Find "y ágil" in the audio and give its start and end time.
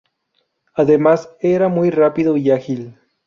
2.35-2.97